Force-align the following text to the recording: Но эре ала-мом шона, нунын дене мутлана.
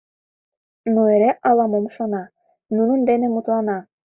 Но 0.93 1.01
эре 1.15 1.31
ала-мом 1.47 1.85
шона, 1.95 2.23
нунын 2.75 2.99
дене 3.09 3.27
мутлана. 3.29 3.77